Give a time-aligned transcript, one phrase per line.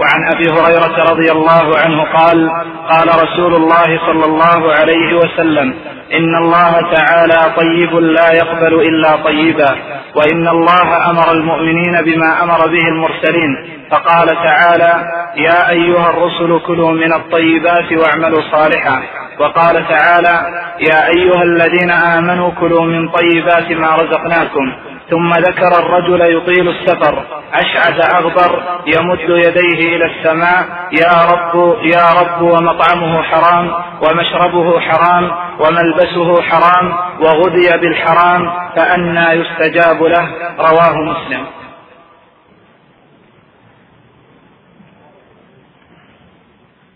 [0.00, 2.50] وعن أبي هريرة رضي الله عنه قال
[2.88, 5.74] قال رسول الله صلى الله عليه وسلم
[6.14, 9.76] إن الله تعالى طيب لا يقبل إلا طيبا
[10.14, 13.50] وإن الله أمر المؤمنين بما أمر به المرسلين
[13.90, 14.92] فقال تعالى
[15.36, 19.02] يا أيها الرسل كلوا من الطيبات واعملوا صالحا.
[19.40, 20.40] وقال تعالى
[20.80, 24.72] يا أيها الذين آمنوا كلوا من طيبات ما رزقناكم
[25.10, 32.42] ثم ذكر الرجل يطيل السفر أشعث أغبر يمد يديه إلى السماء يا رب يا رب
[32.42, 40.28] ومطعمه حرام ومشربه حرام وملبسه حرام وغذي بالحرام فأنى يستجاب له
[40.58, 41.46] رواه مسلم.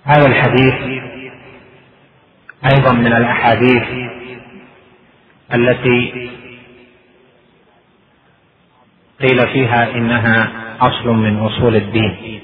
[0.04, 1.02] هذا الحديث
[2.64, 3.82] أيضا من الأحاديث
[5.54, 6.30] التي
[9.22, 10.50] قيل فيها إنها
[10.80, 12.40] أصل من أصول الدين.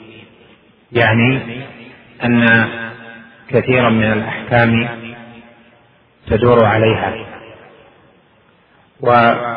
[0.93, 1.41] يعني
[2.25, 2.69] أن
[3.49, 4.89] كثيرا من الأحكام
[6.27, 7.15] تدور عليها.
[9.01, 9.57] وهذا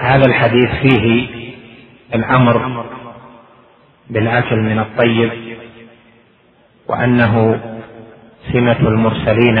[0.00, 1.28] الحديث فيه
[2.14, 2.86] الأمر
[4.10, 5.30] بالأكل من الطيب
[6.86, 7.60] وأنه
[8.52, 9.58] سمة المرسلين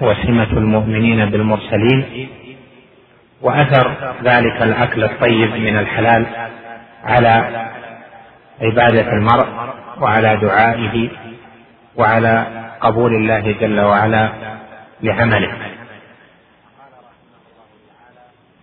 [0.00, 2.28] وسمة المؤمنين بالمرسلين.
[3.42, 3.94] وأثر
[4.24, 6.26] ذلك الأكل الطيب من الحلال
[7.04, 7.66] على
[8.60, 9.46] عبادة المرء
[10.00, 11.10] وعلى دعائه
[11.96, 12.46] وعلى
[12.80, 14.28] قبول الله جل وعلا
[15.02, 15.52] لعمله.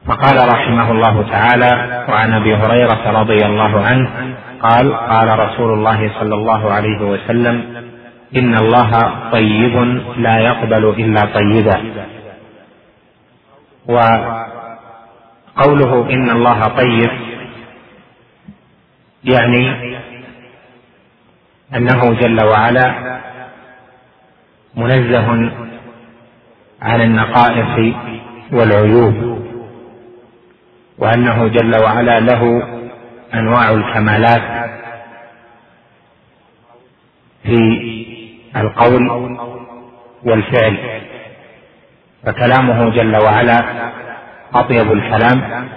[0.07, 4.09] فقال رحمه الله تعالى وعن أبي هريرة رضي الله عنه
[4.61, 7.85] قال قال رسول الله صلى الله عليه وسلم
[8.35, 8.91] إن الله
[9.31, 9.75] طيب
[10.17, 11.81] لا يقبل إلا طيبا
[15.55, 17.09] قوله إن الله طيب
[19.23, 19.95] يعني
[21.75, 23.19] أنه جل وعلا
[24.75, 25.51] منزه
[26.81, 27.95] عن النقائص
[28.51, 29.45] والعيوب
[30.97, 32.63] وأنه جل وعلا له
[33.33, 34.41] أنواع الكمالات
[37.43, 37.57] في
[38.55, 39.07] القول
[40.23, 41.01] والفعل
[42.25, 43.63] فكلامه جل وعلا
[44.55, 45.67] أطيب الكلام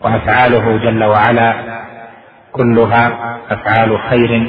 [0.00, 1.54] وأفعاله جل وعلا
[2.52, 4.46] كلها أفعال خير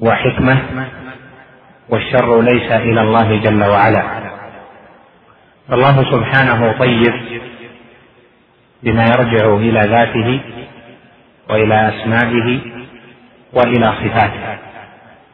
[0.00, 0.58] وحكمة
[1.88, 4.02] والشر ليس إلى الله جل وعلا.
[5.68, 7.14] فالله سبحانه طيب
[8.82, 10.40] بما يرجع إلى ذاته
[11.50, 12.60] وإلى أسمائه
[13.52, 14.58] وإلى صفاته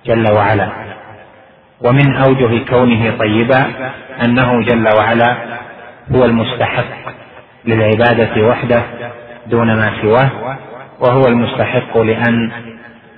[0.07, 0.69] جل وعلا.
[1.81, 3.91] ومن أوجه كونه طيبا
[4.25, 5.37] أنه جل وعلا
[6.15, 6.85] هو المستحق
[7.65, 8.83] للعبادة وحده
[9.47, 10.31] دون ما سواه
[11.01, 12.53] وهو المستحق لأن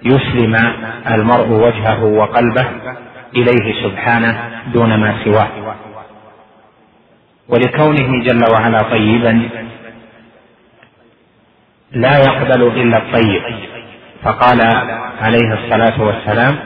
[0.02, 0.56] يسلم
[1.10, 2.66] المرء وجهه وقلبه
[3.36, 5.48] إليه سبحانه دون ما سواه.
[7.48, 9.48] ولكونه جل وعلا طيبا
[11.92, 13.42] لا يقبل إلا الطيب
[14.22, 14.60] فقال
[15.22, 16.56] عليه الصلاة والسلام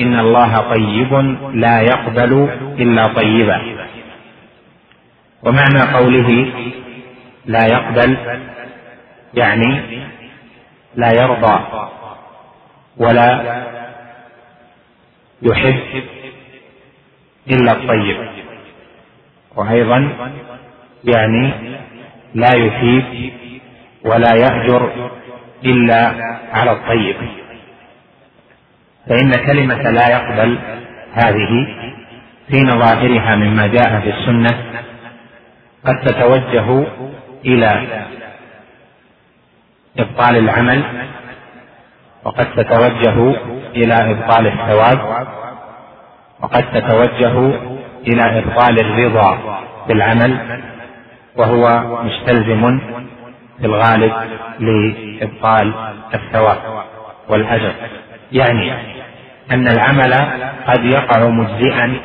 [0.00, 1.12] إن الله طيب
[1.54, 2.48] لا يقبل
[2.78, 3.62] إلا طيبا.
[5.42, 6.52] ومعنى قوله
[7.46, 8.16] لا يقبل
[9.34, 9.80] يعني
[10.94, 11.60] لا يرضى
[12.96, 13.30] ولا
[15.42, 16.02] يحب
[17.50, 18.16] إلا الطيب.
[19.56, 20.08] وأيضا
[21.04, 21.52] يعني
[22.34, 23.32] لا يثيب
[24.04, 25.10] ولا يهجر
[25.64, 26.14] إلا
[26.52, 27.16] على الطيب.
[29.08, 30.58] فإن كلمة لا يقبل
[31.12, 31.66] هذه
[32.48, 34.58] في ظاهرها مما جاء في السنة
[35.86, 36.86] قد تتوجه
[37.44, 37.86] إلى
[39.98, 40.82] إبطال العمل
[42.24, 43.36] وقد تتوجه
[43.76, 45.26] إلى إبطال الثواب
[46.40, 47.54] وقد تتوجه
[48.06, 50.60] إلى إبطال الرضا بالعمل
[51.36, 52.78] وهو مستلزم
[53.60, 54.12] في الغالب
[54.58, 55.74] لإبطال
[56.14, 56.58] الثواب
[57.28, 57.72] والأجر.
[58.32, 58.91] يعني
[59.52, 60.12] أن العمل
[60.66, 62.00] قد يقع مجزئا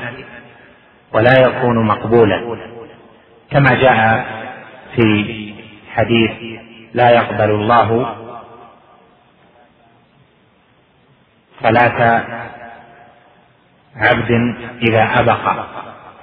[1.14, 2.58] ولا يكون مقبولا.
[3.52, 4.26] كما جاء
[4.96, 5.54] في
[5.96, 6.32] حديث
[6.94, 8.16] لا يقبل الله
[11.64, 12.24] صلاة
[13.96, 14.32] عبد
[14.82, 15.66] إذا أبق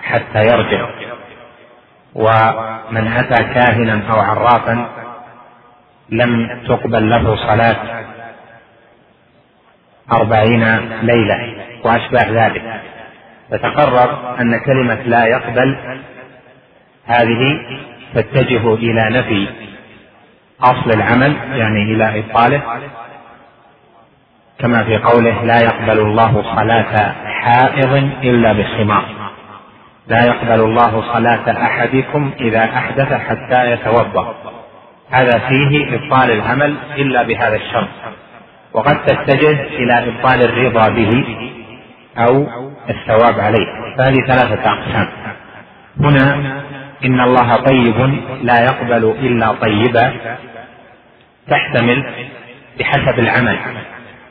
[0.00, 0.88] حتى يرجع.
[2.14, 4.88] ومن أتى كاهنا أو عرافا
[6.08, 8.04] لم تقبل له صلاة
[10.12, 11.54] أربعين ليلة
[11.84, 12.62] وأشباه ذلك.
[13.50, 15.76] فتقرر أن كلمة لا يقبل
[17.06, 17.60] هذه
[18.14, 19.48] تتجه إلى نفي
[20.62, 22.62] أصل العمل يعني إلى إبطاله.
[24.58, 29.04] كما في قوله لا يقبل الله صلاة حائض إلا بخمار
[30.06, 34.34] لا يقبل الله صلاة أحدكم إذا أحدث حتى يتوضأ.
[35.10, 37.88] هذا فيه إبطال العمل إلا بهذا الشرط.
[38.74, 41.24] وقد تتجه إلى إبطال الرضا به
[42.18, 42.46] أو
[42.90, 43.66] الثواب عليه.
[43.98, 45.08] فهذه ثلاثة أقسام.
[46.00, 46.34] هنا
[47.04, 50.12] إن الله طيب لا يقبل إلا طيبا
[51.48, 52.04] تحتمل
[52.78, 53.58] بحسب العمل.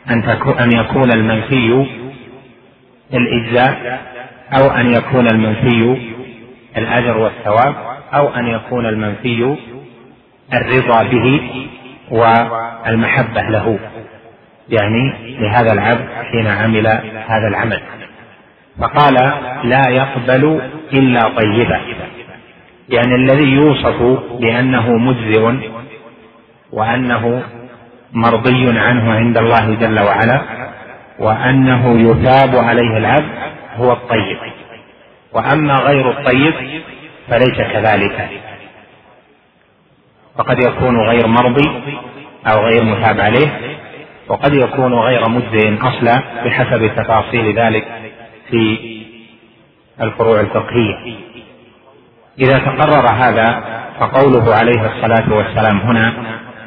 [0.09, 0.23] أن
[0.59, 1.87] أن يكون المنفي
[3.13, 4.01] الإجزاء
[4.53, 5.97] أو أن يكون المنفي
[6.77, 7.75] الأجر والثواب
[8.13, 9.55] أو أن يكون المنفي
[10.53, 11.41] الرضا به
[12.11, 13.79] والمحبة له.
[14.69, 16.87] يعني لهذا العبد حين عمل
[17.27, 17.81] هذا العمل.
[18.79, 19.13] فقال
[19.63, 20.61] لا يقبل
[20.93, 21.81] إلا طيبا.
[22.89, 24.01] يعني الذي يوصف
[24.39, 25.53] بأنه مجزئ
[26.71, 27.43] وأنه
[28.13, 30.41] مرضي عنه عند الله جل وعلا
[31.19, 33.31] وأنه يثاب عليه العبد
[33.75, 34.37] هو الطيب.
[35.33, 36.53] وأما غير الطيب
[37.27, 38.29] فليس كذلك.
[40.37, 41.69] فقد يكون غير مرضي
[42.47, 43.72] أو غير مثاب عليه
[44.27, 47.85] وقد يكون غير مجزئ أصلا بحسب تفاصيل ذلك
[48.49, 48.77] في
[50.01, 51.15] الفروع الفقهية.
[52.39, 53.63] إذا تقرر هذا
[53.99, 56.13] فقوله عليه الصلاة والسلام هنا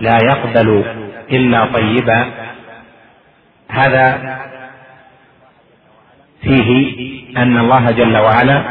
[0.01, 0.85] لا يقبل
[1.31, 2.27] إلا طيبا
[3.69, 4.39] هذا
[6.43, 6.97] فيه
[7.37, 8.63] أن الله جل وعلا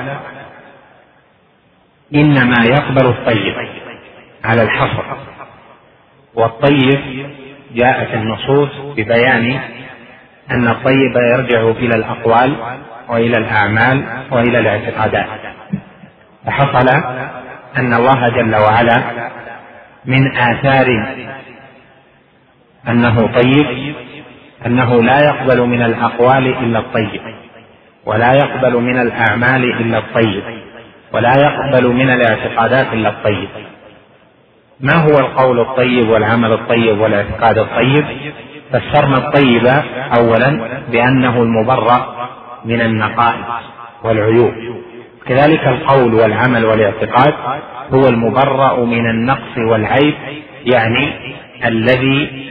[2.15, 3.55] إنما يقبل الطيب
[4.43, 5.03] على الحصر
[6.35, 6.99] والطيب
[7.75, 9.59] جاءت النصوص ببيان
[10.51, 12.55] أن الطيب يرجع إلى الأقوال
[13.09, 15.27] وإلى الأعمال وإلى الاعتقادات.
[16.45, 16.89] فحصل
[17.77, 19.01] أن الله جل وعلا
[20.05, 20.87] من آثار
[22.87, 23.95] أنه طيب
[24.65, 27.21] أنه لا يقبل من الأقوال إلا الطيب
[28.05, 30.43] ولا يقبل من الأعمال إلا الطيب
[31.13, 33.49] ولا يقبل من الاعتقادات إلا الطيب.
[34.79, 38.05] ما هو القول الطيب والعمل الطيب والإعتقاد الطيب؟
[38.71, 39.67] فسرنا الطيب
[40.17, 42.29] أولا بأنه المبرأ
[42.65, 43.45] من النقائص
[44.03, 44.53] والعيوب.
[45.27, 47.33] كذلك القول والعمل والاعتقاد
[47.93, 50.13] هو المبرأ من النقص والعيب
[50.65, 51.13] يعني
[51.65, 52.45] الذي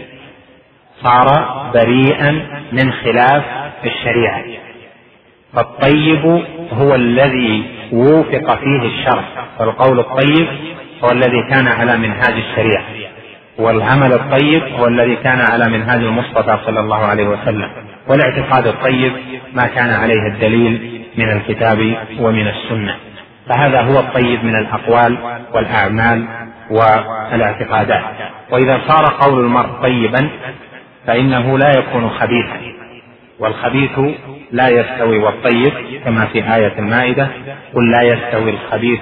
[1.02, 1.26] صار
[1.74, 2.42] بريئا
[2.72, 3.44] من خلاف
[3.84, 4.44] الشريعة.
[5.54, 6.42] فالطيب
[6.72, 9.24] هو الذي وفق فيه الشرع
[9.58, 10.46] فالقول الطيب
[11.04, 12.84] هو الذي كان على منهاج الشريعة.
[13.58, 17.68] والعمل الطيب هو الذي كان على منهاج المصطفى صلى الله عليه وسلم.
[18.08, 19.12] والاعتقاد الطيب
[19.52, 21.78] ما كان عليه الدليل من الكتاب
[22.20, 22.96] ومن السنة.
[23.48, 25.18] فهذا هو الطيب من الأقوال
[25.54, 26.24] والأعمال
[26.70, 28.04] والاعتقادات.
[28.50, 30.28] وإذا صار قول المرء طيبا
[31.06, 32.60] فإنه لا يكون خبيثا.
[33.38, 33.98] والخبيث
[34.52, 35.72] لا يستوي والطيب
[36.04, 37.28] كما في آية المائدة
[37.74, 39.00] قل لا يستوي الخبيث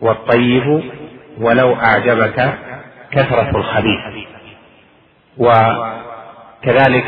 [0.00, 0.82] والطيب
[1.38, 2.54] ولو أعجبك
[3.10, 4.00] كثرة الخبيث.
[5.38, 7.04] وكذلك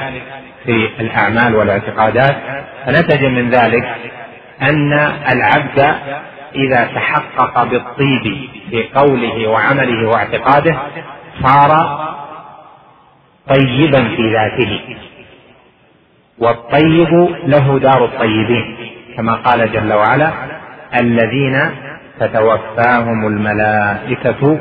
[0.64, 2.36] في الأعمال والاعتقادات
[2.86, 3.84] فنتج من ذلك
[4.62, 4.92] أن
[5.32, 5.78] العبد
[6.54, 10.78] إذا تحقق بالطيب في قوله وعمله واعتقاده
[11.42, 11.98] صار
[13.48, 14.80] طيبا في ذاته.
[16.38, 18.76] والطيب له دار الطيبين
[19.16, 20.32] كما قال جل وعلا
[20.94, 21.70] الذين
[22.20, 24.58] تتوفاهم الملائكة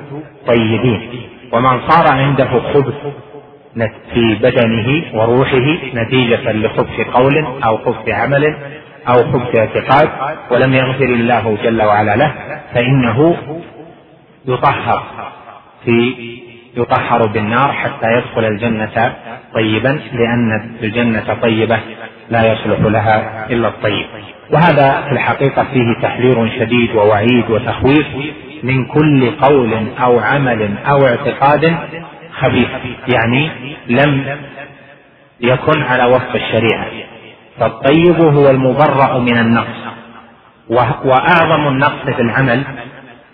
[0.48, 1.30] طيبين.
[1.52, 2.96] ومن صار عنده خبث
[4.14, 8.56] في بدنه وروحه نتيجة لخبث قول أو خبث عمل
[9.08, 10.10] أو خبث اعتقاد
[10.52, 12.34] ولم يغفر الله جل وعلا له
[12.74, 13.38] فإنه
[14.48, 15.04] يطهر
[15.86, 16.16] في
[16.78, 19.14] يطهر بالنار حتى يدخل الجنة
[19.54, 21.80] طيبا لأن الجنة طيبة
[22.30, 24.06] لا يصلح لها إلا الطيب.
[24.52, 28.08] وهذا في الحقيقة فيه تحذير شديد ووعيد وتخويف
[28.64, 31.76] من كل قول أو عمل أو اعتقاد
[32.32, 32.68] خبيث
[33.08, 33.50] يعني
[33.88, 34.38] لم
[35.42, 36.86] يكن على وفق الشريعة.
[37.60, 39.88] فالطيب هو المبرأ من النقص.
[41.06, 42.64] وأعظم النقص في العمل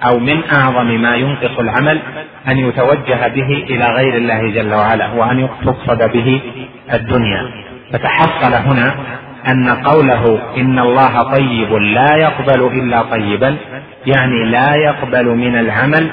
[0.08, 2.00] أو من أعظم ما ينقص العمل
[2.48, 6.41] أن يتوجه به إلى غير الله جل وعلا وأن تقصد به
[6.93, 7.51] الدنيا.
[7.93, 8.96] فتحصل هنا
[9.47, 13.57] أن قوله إن الله طيب لا يقبل إلا طيبا
[14.05, 16.09] يعني لا يقبل من العمل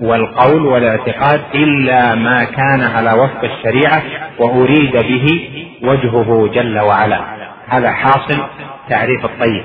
[0.00, 4.02] والقول والاعتقاد إلا ما كان على وفق الشريعة
[4.38, 5.48] وأريد به
[5.82, 7.20] وجهه جل وعلا.
[7.68, 8.42] هذا حاصل
[8.90, 9.64] تعريف الطيب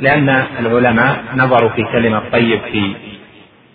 [0.00, 2.94] لأن العلماء نظروا في كلمة طيب في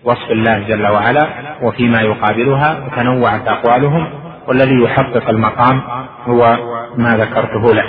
[0.03, 1.27] وصف الله جل وعلا
[1.61, 4.09] وفيما يقابلها وتنوعت أقوالهم
[4.47, 5.81] والذي يحقق المقام
[6.27, 6.57] هو
[6.97, 7.83] ما ذكرته له.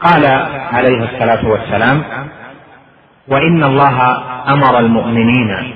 [0.00, 0.26] قال
[0.72, 2.02] عليه الصلاة والسلام
[3.28, 5.72] وإن الله أمر المؤمنين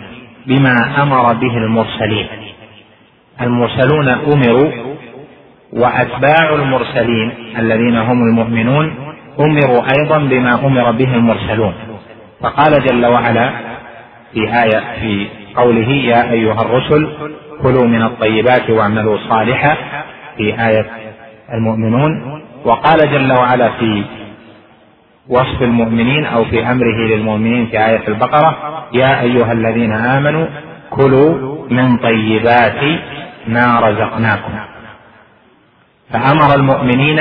[0.47, 2.27] بما أمر به المرسلين.
[3.41, 4.73] المرسلون أمروا
[5.73, 8.95] وأتباع المرسلين الذين هم المؤمنون
[9.41, 11.75] أمروا أيضا بما أمر به المرسلون.
[12.41, 13.51] فقال جل وعلا
[14.33, 15.27] في آية في
[15.57, 17.09] قوله يا أيها الرسل
[17.63, 19.77] كلوا من الطيبات واعملوا صالحا.
[20.37, 20.87] في آية
[21.55, 24.05] المؤمنون وقال جل وعلا في
[25.29, 28.57] وصف المؤمنين أو في أمره للمؤمنين في آية البقرة
[28.93, 30.47] يا أيها الذين آمنوا
[30.91, 33.01] كلوا من طيبات
[33.47, 34.53] ما رزقناكم.
[36.13, 37.21] فأمر المؤمنين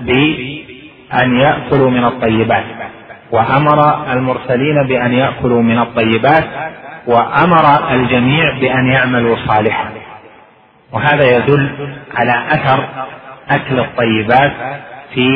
[0.00, 2.64] بأن يأكلوا من الطيبات
[3.30, 6.44] وأمر المرسلين بأن يأكلوا من الطيبات
[7.06, 9.90] وأمر الجميع بأن يعملوا صالحا.
[10.92, 11.70] وهذا يدل
[12.16, 12.88] على أثر
[13.50, 14.52] أكل الطيبات
[15.14, 15.28] في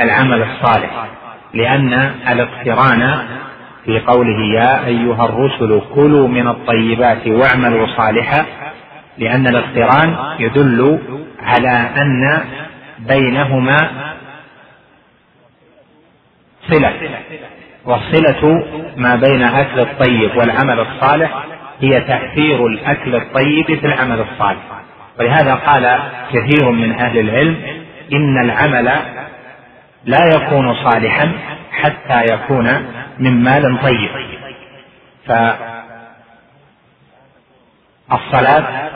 [0.00, 1.06] العمل الصالح
[1.54, 1.92] لأن
[2.28, 3.18] الاقتران
[3.84, 8.46] في قوله يا أيها الرسل كلوا من الطيبات واعملوا صالحا
[9.18, 10.98] لأن الاقتران يدل
[11.42, 12.44] على أن
[12.98, 13.76] بينهما
[16.70, 16.94] صلة
[17.84, 18.64] والصلة
[18.96, 21.44] ما بين أكل الطيب والعمل الصالح
[21.80, 24.81] هي تأثير الأكل الطيب في العمل الصالح.
[25.18, 25.98] ولهذا قال
[26.32, 27.56] كثير من أهل العلم
[28.12, 28.92] إن العمل
[30.04, 31.32] لا يكون صالحا
[31.72, 32.68] حتى يكون
[33.18, 34.10] من مال طيب.
[38.10, 38.90] فالصلاة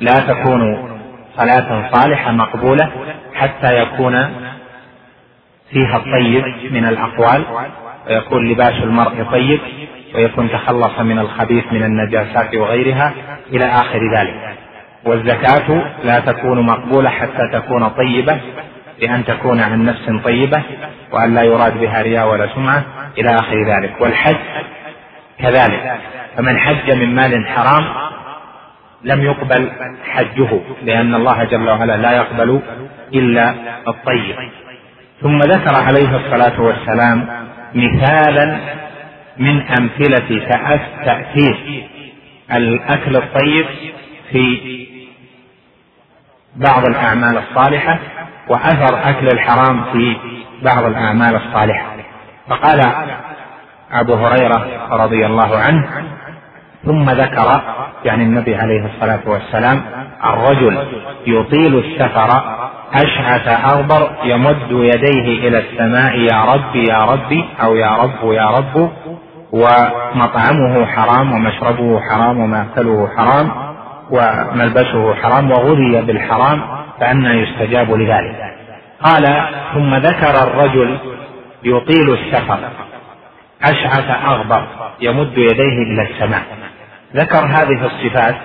[0.00, 0.90] لا تكون
[1.36, 2.90] صلاة صالحة مقبولة
[3.34, 4.12] حتى يكون
[5.70, 7.44] فيها الطيب من الأقوال
[8.08, 9.60] ويكون لباس المرء طيب
[10.14, 13.12] ويكون تخلص من الخبيث من النجاسات وغيرها
[13.52, 14.56] إلى آخر ذلك.
[15.06, 18.40] والزكاة لا تكون مقبولة حتى تكون طيبة
[19.00, 20.62] بأن تكون عن نفس طيبة
[21.12, 22.84] وأن لا يراد بها رياء ولا سمعة
[23.18, 24.00] إلى آخر ذلك.
[24.00, 24.36] والحج
[25.38, 25.98] كذلك.
[26.36, 27.84] فمن حج من مال حرام
[29.04, 29.70] لم يقبل
[30.08, 32.60] حجه لأن الله جل وعلا لا يقبل
[33.14, 33.54] إلا
[33.88, 34.36] الطيب.
[35.22, 37.26] ثم ذكر عليه الصلاة والسلام
[37.74, 38.58] مثالا
[39.38, 40.48] من أمثلة
[41.04, 41.84] تأثير
[42.52, 43.66] الأكل الطيب
[44.32, 44.85] في
[46.56, 47.98] بعض الأعمال الصالحة
[48.48, 50.16] وأثر أكل الحرام في
[50.62, 51.86] بعض الأعمال الصالحة.
[52.48, 52.90] فقال
[53.92, 55.88] أبو هريرة رضي الله عنه
[56.84, 57.60] ثم ذكر
[58.04, 59.82] يعني النبي عليه الصلاة والسلام
[60.24, 60.78] الرجل
[61.26, 62.28] يطيل السفر
[62.94, 68.90] أشعث أغبر يمد يديه إلى السماء يا ربي يا ربي أو يا رب يا رب
[69.52, 73.50] ومطعمه حرام ومشربه حرام ومأكله حرام
[74.10, 76.62] وملبسه حرام وغذي بالحرام
[77.00, 78.54] فأنى يستجاب لذلك.
[79.02, 80.98] قال ثم ذكر الرجل
[81.64, 82.58] يطيل السفر
[83.62, 84.66] أشعث أغبر
[85.00, 86.42] يمد يديه إلى السماء.
[87.14, 88.36] ذكر هذه الصفات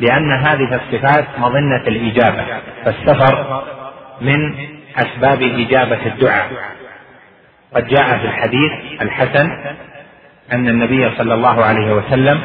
[0.00, 2.44] لأن هذه الصفات مظنة الإجابة
[2.84, 3.62] فالسفر
[4.20, 4.54] من
[4.96, 6.50] أسباب إجابة الدعاء.
[7.74, 8.72] قد جاء في الحديث
[9.02, 9.50] الحسن
[10.52, 12.40] أن النبي صلى الله عليه وسلم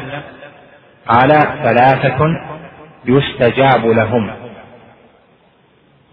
[1.08, 1.28] قال
[1.62, 2.36] ثلاثة
[3.04, 4.30] يستجاب لهم.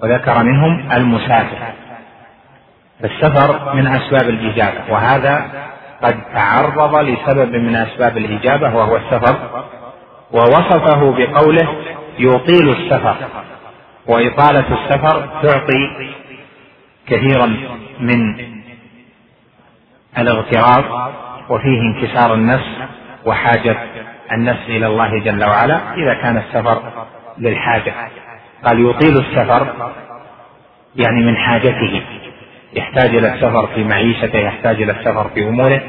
[0.04, 1.74] وذكر منهم المسافر.
[3.02, 4.94] فالسفر من أسباب الإجابة.
[4.94, 5.52] وهذا
[6.04, 9.64] قد تعرض لسبب من أسباب الإجابة وهو السفر.
[10.32, 11.76] ووصفه بقوله
[12.20, 13.16] يطيل السفر.
[14.08, 16.12] وإطالة السفر تعطي
[17.08, 17.46] كثيرا
[18.00, 18.50] من
[20.18, 21.14] الاغتراب
[21.50, 22.68] وفيه انكسار النفس
[23.26, 23.78] وحاجة
[24.32, 26.82] النفس إلى الله جل وعلا إذا كان السفر
[27.38, 27.94] للحاجة.
[28.66, 29.92] قال يطيل السفر
[30.96, 32.02] يعني من حاجته.
[32.74, 35.82] يحتاج إلى السفر في معيشته يحتاج إلى السفر في أموره.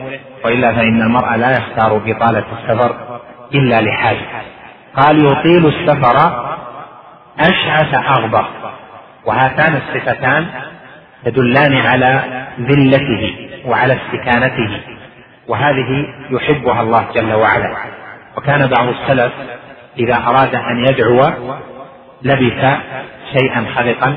[0.45, 3.21] وإلا فإن المرء لا يختار إطالة السفر
[3.55, 4.27] إلا لحاجة.
[4.97, 6.47] قال يطيل السفر
[7.41, 8.45] أشعث أغبر.
[9.25, 10.47] وهاتان الصفتان
[11.25, 12.23] تدلان على
[12.61, 14.81] ذلته وعلى استكانته.
[15.49, 18.00] وهذه يحبها الله جل وعلا.
[18.37, 19.33] وكان بعض السلف
[19.99, 21.31] إذا أراد أن يدعو
[22.23, 22.79] لبس
[23.33, 24.17] شيئا خلقا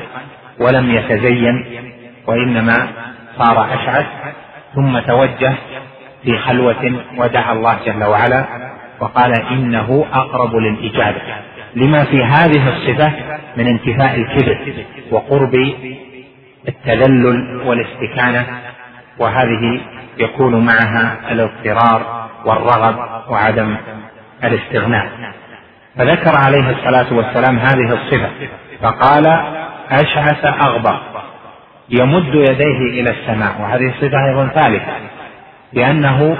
[0.60, 1.66] ولم يتزين
[2.28, 2.88] وإنما
[3.38, 4.06] صار أشعث
[4.76, 5.54] ثم توجه
[6.24, 8.46] في خلوة ودعا الله جل وعلا
[9.00, 11.22] وقال إنه أقرب للإجابة.
[11.76, 13.12] لما في هذه الصفة
[13.58, 14.58] من انتفاء الكبر
[15.12, 15.74] وقرب
[16.68, 18.46] التذلل والاستكانة
[19.20, 19.82] وهذه
[20.18, 22.96] يكون معها الاضطرار والرغب
[23.30, 23.78] وعدم
[24.44, 25.10] الاستغناء.
[25.98, 28.30] فذكر عليه الصلاة والسلام هذه الصفة
[28.82, 29.26] فقال
[29.92, 31.00] أشعث أغبر.
[31.90, 34.94] يمد يديه إلى السماء وهذه الصفة أيضا ثالثة
[35.74, 36.38] لأنه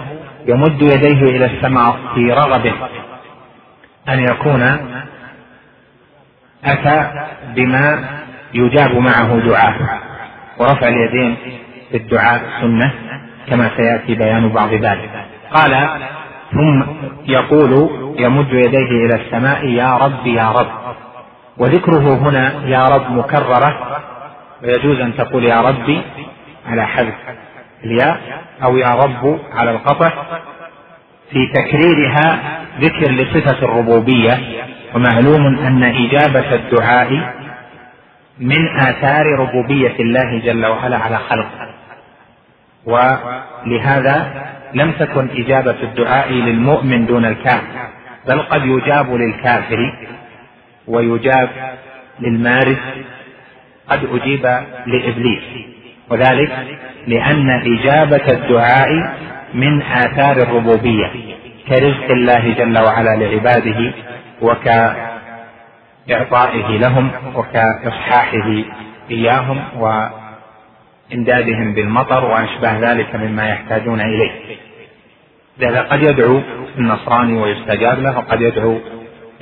[0.48, 2.74] يمد يديه إلى السماء في رغبة
[4.10, 4.78] أن يكون
[6.66, 8.10] أتى بما
[8.54, 10.00] يجاب معه دعاء
[10.60, 11.38] ورفع اليدين
[11.92, 12.94] في الدعاء سنة
[13.50, 15.10] كما سيأتي بيان بعض ذلك.
[15.54, 15.90] قال
[16.52, 16.84] ثم
[17.26, 20.72] يقول يمد يديه إلى السماء يا رب يا رب.
[21.58, 24.02] وذكره هنا يا رب مكررة.
[24.64, 26.02] ويجوز أن تقول يا ربي
[26.68, 27.16] على حذف
[27.84, 28.22] الياء
[28.64, 30.12] أو يا رب على القطع.
[31.32, 32.40] في تكريرها
[32.80, 34.40] ذكر لصفة الربوبية.
[34.96, 37.34] ومعلوم أن إجابة الدعاء
[38.40, 41.70] من آثار ربوبية الله جل وعلا على خلقه.
[42.86, 47.88] ولهذا لم تكن إجابة الدعاء للمؤمن دون الكافر
[48.28, 49.94] بل قد يجاب للكافر
[50.88, 51.50] ويجاب
[52.20, 52.78] للمارس.
[53.90, 54.46] قد أجيب
[54.86, 55.44] لإبليس
[56.10, 56.78] وذلك
[57.08, 58.90] لأن إجابة الدعاء
[59.54, 61.12] من آثار الربوبية
[61.68, 63.94] كرزق الله جل وعلا لعباده
[64.42, 65.08] وكإعطائه
[66.78, 68.64] لهم وكإصحاحه
[69.12, 69.62] إياهم
[71.12, 74.32] وإمدادهم بالمطر وأشباه ذلك مما يحتاجون إليه.
[75.60, 76.42] لهذا قد يدعو
[76.78, 78.80] النصراني ويستجاب له وقد يدعو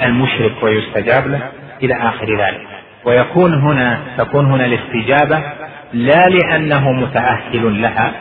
[0.01, 1.51] المشرك ويستجاب له
[1.84, 2.68] إلى آخر ذلك.
[3.06, 5.44] ويكون هنا تكون هنا الاستجابة
[5.94, 8.13] لا لأنه متأهل لها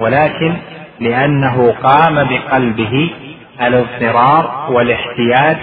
[0.00, 0.54] ولكن
[1.00, 3.10] لأنه قام بقلبه
[3.60, 5.56] الاضطرار والاحتياج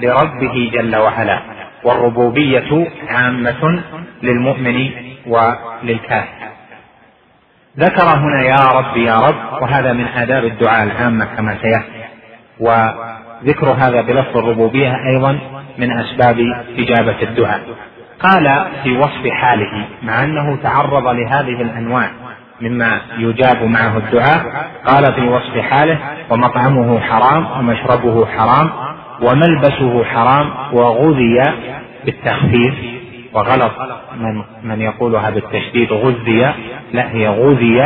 [0.00, 1.40] لربه جل وعلا.
[1.84, 3.82] والربوبية عامة
[4.22, 4.90] للمؤمن
[5.26, 6.49] وللكافر.
[7.78, 12.04] ذكر هنا يا رب يا رب وهذا من آداب الدعاء العامة كما سيأتي.
[12.60, 15.38] وذكر هذا بلفظ الربوبية أيضا
[15.78, 16.38] من أسباب
[16.78, 17.60] إجابة الدعاء.
[18.20, 22.10] قال في وصف حاله مع أنه تعرض لهذه الأنواع
[22.60, 25.98] مما يجاب معه الدعاء قال في وصف حاله
[26.30, 28.70] ومطعمه حرام ومشربه حرام
[29.22, 31.52] وملبسه حرام وغذي
[32.04, 32.74] بالتخفيف.
[33.32, 33.72] وغلط
[34.16, 36.52] من من يقولها بالتشديد غذي
[36.92, 37.82] لا هي غذي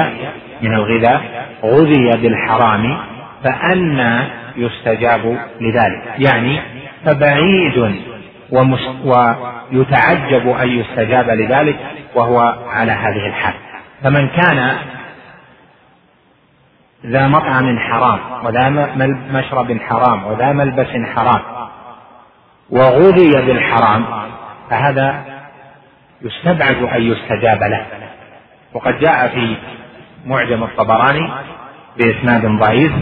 [0.63, 2.99] من الغذاء غذي بالحرام
[3.45, 4.23] فأنى
[4.57, 6.03] يستجاب لذلك.
[6.19, 6.61] يعني
[7.05, 7.95] فبعيد
[9.05, 11.77] ويتعجب أن يستجاب لذلك
[12.15, 13.55] وهو على هذه الحال.
[14.03, 14.77] فمن كان
[17.07, 18.69] ذا مطعم حرام وذا
[19.33, 21.41] مشرب حرام وذا ملبس حرام
[22.71, 24.05] وغذي بالحرام
[24.71, 25.34] فهذا
[26.23, 27.87] يستبعد أن يستجاب له.
[28.73, 29.57] وقد جاء في
[30.27, 31.31] معجم الطبراني
[31.99, 32.93] بإسناد ضعيف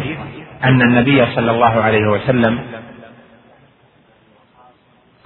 [0.65, 2.61] أن النبي صلى الله عليه وسلم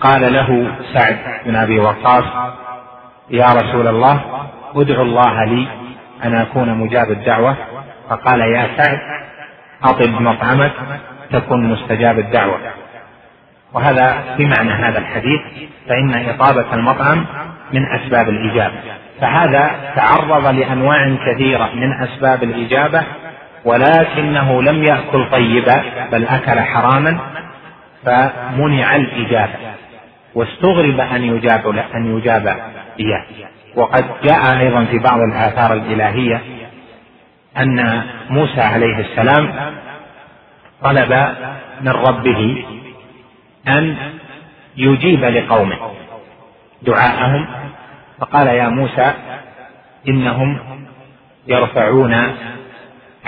[0.00, 2.24] قال له سعد بن أبي وقاص
[3.30, 4.20] يا رسول الله
[4.76, 5.68] ادعو الله لي
[6.24, 7.56] أن أكون مجاب الدعوة.
[8.08, 8.98] فقال يا سعد
[9.82, 10.72] أطب مطعمك
[11.32, 12.58] تكن مستجاب الدعوة.
[13.72, 15.40] وهذا في معنى هذا الحديث
[15.88, 17.26] فإن إطابة المطعم
[17.72, 18.74] من أسباب الإجابة.
[19.20, 23.02] فهذا تعرض لأنواع كثيرة من أسباب الإجابة
[23.64, 27.18] ولكنه لم يأكل طيبا بل أكل حراما
[28.04, 29.52] فمنع الإجابة
[30.34, 32.46] واستغرب أن يجاب أن يجاب
[33.00, 33.24] إياه.
[33.76, 36.40] وقد جاء أيضا في بعض الآثار الإلهية
[37.56, 39.54] أن موسى عليه السلام
[40.82, 41.28] طلب
[41.80, 42.64] من ربه
[43.68, 43.96] أن
[44.76, 45.76] يجيب لقومه.
[46.86, 47.46] دعاءهم.
[48.20, 49.12] فقال يا موسى
[50.08, 50.58] إنهم
[51.46, 52.14] يرفعون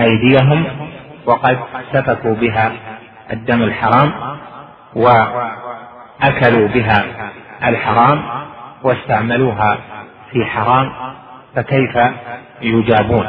[0.00, 0.64] أيديهم
[1.26, 1.58] وقد
[1.92, 2.72] سفكوا بها
[3.32, 4.12] الدم الحرام
[4.94, 7.04] وأكلوا بها
[7.64, 8.22] الحرام
[8.82, 9.78] واستعملوها
[10.32, 10.92] في حرام
[11.54, 11.98] فكيف
[12.62, 13.26] يجابون؟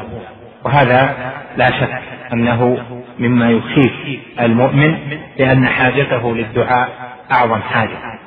[0.63, 1.15] وهذا
[1.57, 2.01] لا شك
[2.33, 2.77] أنه
[3.19, 4.97] مما يخيف المؤمن
[5.37, 6.89] لأن حاجته للدعاء
[7.31, 8.19] أعظم حاجة.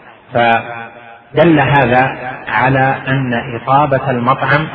[1.34, 4.68] فدل هذا على أن إصابة المطعم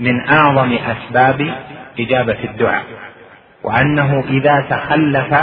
[0.00, 1.54] من أعظم أسباب
[2.00, 2.84] إجابة الدعاء
[3.62, 5.34] وأنه إذا تخلف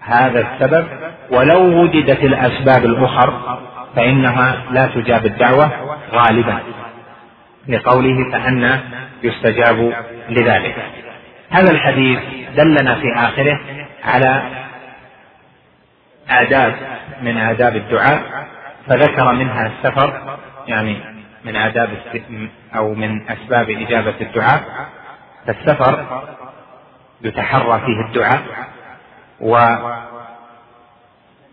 [0.00, 0.86] هذا السبب
[1.30, 3.58] ولو وجدت الأسباب الأخر
[3.96, 5.70] فإنها لا تجاب الدعوة
[6.12, 6.58] غالبا
[7.68, 8.80] لقوله فأنا
[9.22, 9.92] يستجاب
[10.28, 10.74] لذلك.
[11.50, 12.18] هذا الحديث
[12.56, 13.60] دلنا في آخره
[14.04, 14.42] على
[16.28, 16.74] آداب
[17.22, 18.22] من آداب الدعاء
[18.88, 20.96] فذكر منها السفر يعني
[21.44, 21.90] من آداب
[22.76, 24.88] أو من أسباب إجابة الدعاء.
[25.46, 26.22] فالسفر
[27.22, 28.42] يتحرى فيه الدعاء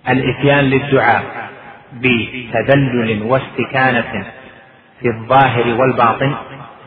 [0.09, 1.23] الإتيان للدعاء
[1.93, 4.25] بتذلل واستكانة
[4.99, 6.35] في الظاهر والباطن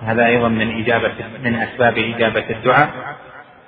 [0.06, 1.12] هذا أيضا من إجابة
[1.44, 2.90] من أسباب إجابة الدعاء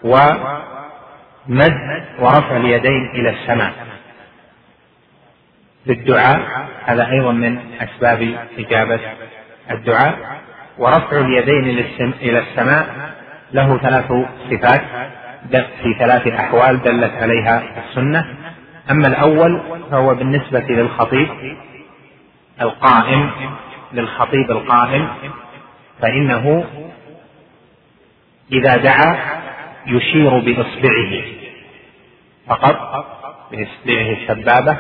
[0.05, 1.75] ومد
[2.19, 3.73] ورفع اليدين إلى السماء.
[5.87, 9.01] بالدعاء هذا أيضا من أسباب إجابة
[9.70, 10.40] الدعاء.
[10.79, 11.85] ورفع اليدين
[12.20, 12.87] إلى السماء
[13.53, 14.12] له ثلاث
[14.51, 14.83] صفات
[15.53, 18.27] في ثلاث أحوال دلت عليها السنة.
[18.90, 21.29] أما الأول فهو بالنسبة للخطيب
[22.61, 23.31] القائم
[23.92, 25.09] للخطيب القائم
[26.03, 26.64] فإنه
[28.53, 29.16] إذا دعا
[29.87, 31.22] يشير بإصبعه
[32.46, 33.07] فقط
[33.51, 34.77] بإصبعه السبابة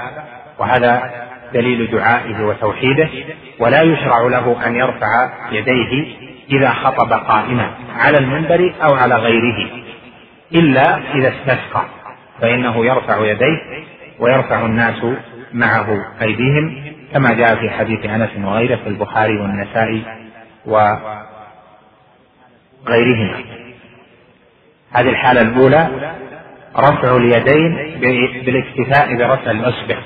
[0.58, 3.08] وهذا دليل دعائه وتوحيده
[3.58, 6.16] ولا يشرع له أن يرفع يديه
[6.50, 9.70] إذا خطب قائما على المنبر أو على غيره
[10.54, 11.84] إلا إذا استسقى
[12.40, 13.84] فإنه يرفع يديه
[14.18, 15.04] ويرفع الناس
[15.52, 20.02] معه أيديهم كما جاء في حديث أنس وغيره في البخاري والنسائي
[20.66, 21.26] وغيرهما.
[24.92, 25.88] هذه الحالة الأولى
[26.76, 28.00] رفع اليدين
[28.44, 29.96] بالاكتفاء برفع الأصبع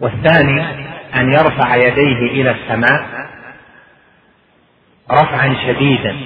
[0.00, 0.60] والثاني
[1.14, 3.30] أن يرفع يديه إلى السماء
[5.10, 6.16] رفعا شديدا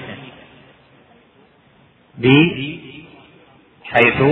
[3.85, 4.23] بحيث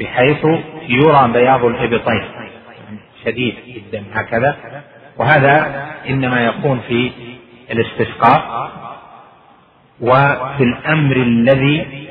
[0.00, 0.44] بحيث
[0.88, 2.22] يرى بياض الإبطين
[3.24, 4.56] شديد جدا هكذا.
[5.16, 7.10] وهذا إنما يكون في
[7.70, 8.70] الاستسقاء
[10.00, 12.08] وفي الأمر الذي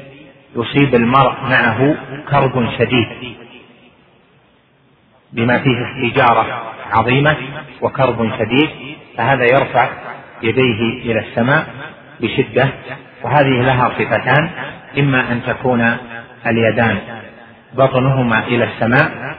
[0.55, 1.95] يصيب المرء معه
[2.29, 3.37] كرب شديد.
[5.33, 7.35] بما فيه استجارة عظيمة
[7.81, 8.69] وكرب شديد
[9.17, 9.89] فهذا يرفع
[10.43, 11.67] يديه إلى السماء
[12.21, 12.69] بشدة
[13.23, 14.49] وهذه لها صفتان
[14.97, 15.97] إما أن تكون
[16.47, 16.97] اليدان
[17.73, 19.35] بطنهما إلى السماء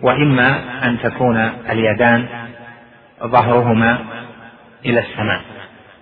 [0.00, 1.36] وإما أن تكون
[1.70, 2.26] اليدان
[3.22, 3.98] ظهرهما
[4.86, 5.40] إلى السماء.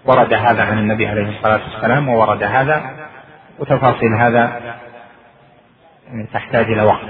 [0.05, 3.09] ورد هذا عن النبي عليه الصلاة والسلام وورد هذا
[3.59, 4.61] وتفاصيل هذا
[6.33, 7.05] تحتاج إلى وقت.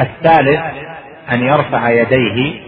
[0.00, 0.60] الثالث
[1.32, 2.60] أن يرفع يديه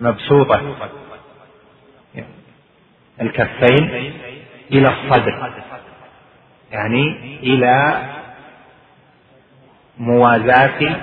[0.00, 0.76] مبسوطة.
[3.20, 4.12] الكفين
[4.72, 5.52] إلى الصدر.
[6.72, 8.02] يعني إلى
[9.98, 10.96] موازاة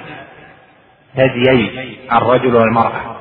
[1.16, 3.18] ثديي الرجل والمرأة.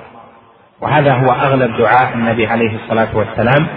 [0.80, 3.68] وهذا هو أغلب دعاء النبي عليه الصلاة والسلام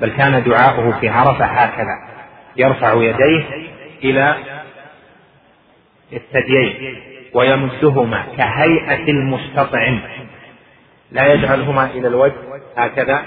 [0.00, 2.16] بل كان دعاؤه في عرفة هكذا.
[2.56, 3.44] يرفع يديه
[4.04, 4.36] إلى
[6.12, 6.96] الثديين
[7.34, 10.00] ويمدهما كهيئة المستطعم.
[11.12, 12.34] لا يجعلهما إلى الوجه
[12.76, 13.24] هكذا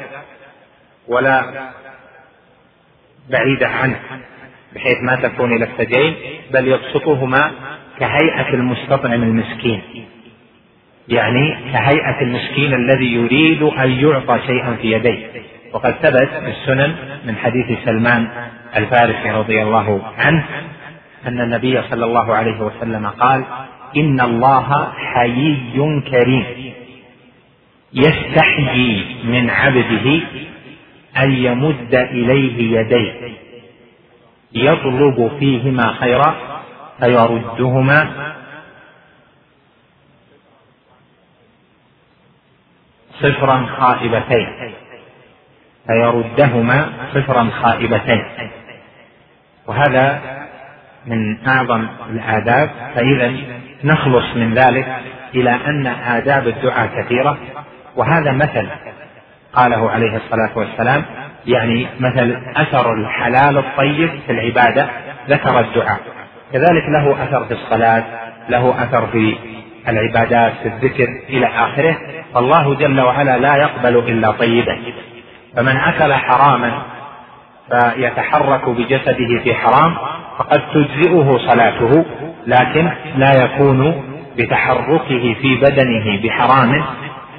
[1.08, 1.70] ولا
[3.30, 4.00] بعيدة عنه
[4.76, 6.16] بحيث ما تكون إلى الثديين
[6.52, 7.52] بل يبسطهما
[8.00, 9.82] كهيئة المستطعم المسكين.
[11.08, 15.28] يعني كهيئة المسكين الذي يريد أن يعطى شيئا في يديه.
[15.74, 18.28] وقد ثبت في السنن من حديث سلمان
[18.76, 20.46] الفارسي رضي الله عنه
[21.28, 23.44] أن النبي صلى الله عليه وسلم قال
[23.98, 26.74] إن الله حيي كريم.
[27.94, 30.22] يستحيي من عبده
[31.18, 33.34] أن يمد إليه يديه.
[34.54, 36.36] يطلب فيهما خيرا
[37.00, 38.34] فيردهما.
[43.20, 44.48] صفرا خائبتين
[45.88, 48.26] فيردهما صفرا خائبتين.
[49.68, 50.39] وهذا
[51.06, 53.34] من أعظم الآداب فإذا
[53.84, 54.96] نخلص من ذلك
[55.36, 57.38] إلى أن آداب الدعاء كثيرة.
[57.96, 58.68] وهذا مثل
[59.54, 61.06] قاله عليه الصلاة والسلام
[61.48, 64.88] يعني مثل أثر الحلال الطيب في العبادة
[65.30, 66.00] ذكر الدعاء.
[66.54, 68.04] كذلك له أثر في الصلاة
[68.50, 69.36] له أثر في
[69.88, 71.98] العبادات في الذكر إلى آخره.
[72.34, 74.80] فالله جل وعلا لا يقبل إلا طيبا
[75.56, 76.82] فمن أكل حراما
[77.72, 79.96] فيتحرك بجسده في حرام
[80.38, 82.06] فقد تجزئه صلاته
[82.48, 84.04] لكن لا يكون
[84.38, 86.84] بتحركه في بدنه بحرام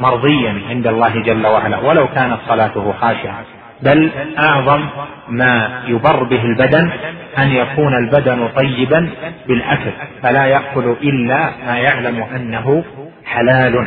[0.00, 3.44] مرضيا عند الله جل وعلا ولو كانت صلاته خاشعة.
[3.82, 4.86] بل أعظم
[5.28, 6.90] ما يبر به البدن
[7.38, 9.10] أن يكون البدن طيبا
[9.48, 9.90] بالأكل
[10.22, 12.84] فلا يأكل إلا ما يعلم أنه
[13.26, 13.86] حلال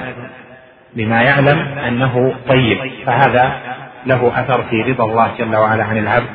[0.95, 2.77] بما يعلم أنه طيب.
[3.06, 3.53] فهذا
[4.06, 6.30] له أثر في رضا الله جل وعلا عن العبد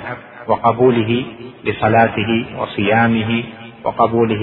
[0.47, 1.25] وقبوله
[1.65, 3.45] لصلاته وصيامه
[3.85, 4.41] وقبوله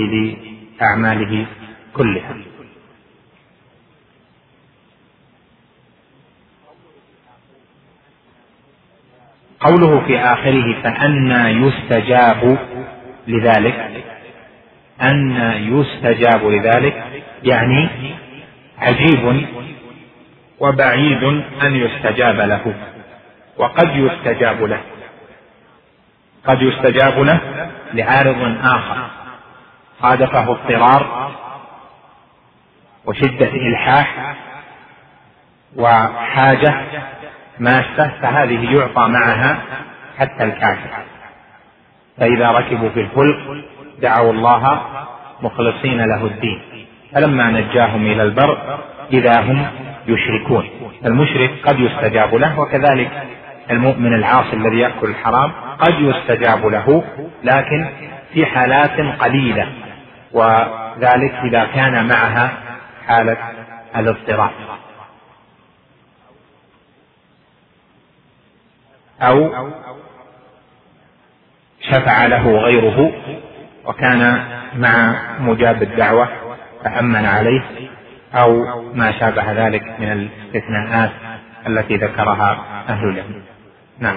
[0.82, 1.46] لأعماله
[1.94, 2.36] كلها.
[9.60, 12.58] قوله في آخره فأنى يستجاب
[13.28, 14.04] لذلك
[15.02, 17.90] أن يستجاب لذلك يعني
[18.78, 19.48] عجيب
[20.60, 21.24] وبعيد
[21.64, 22.95] أن يستجاب له.
[23.58, 24.82] وقد يستجاب له.
[26.46, 27.40] قد يستجاب له
[27.94, 29.08] لعارض آخر.
[30.02, 31.32] صادفه اضطرار
[33.06, 34.36] وشدة إلحاح
[35.76, 36.82] وحاجة
[37.60, 39.58] ماسة فهذه يعطى معها
[40.20, 40.90] حتى الكافر.
[42.18, 43.66] فإذا ركبوا في الفلك
[44.00, 44.82] دعوا الله
[45.42, 46.88] مخلصين له الدين.
[47.14, 48.80] فلما نجاهم إلى البر
[49.14, 49.68] إذا هم
[50.08, 50.70] يشركون.
[51.06, 53.35] المشرك قد يستجاب له وكذلك
[53.72, 57.04] المؤمن العاصي الذي يأكل الحرام قد يستجاب له
[57.44, 57.90] لكن
[58.34, 59.68] في حالات قليلة
[60.34, 62.52] وذلك إذا كان معها
[63.08, 63.38] حالة
[63.96, 64.52] الاضطراب.
[69.22, 69.66] أو
[71.82, 73.12] شفع له غيره
[73.86, 74.44] وكان
[74.76, 76.30] مع مجاب الدعوة
[76.84, 77.62] فأمن عليه
[78.34, 81.12] أو ما شابه ذلك من الاستثناءات
[81.68, 83.55] التي ذكرها أهل العلم.
[84.02, 84.12] หนั